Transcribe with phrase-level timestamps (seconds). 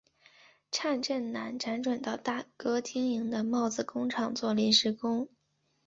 [0.71, 5.29] 蔡振南辗转到大哥经营的帽子工厂做临时工。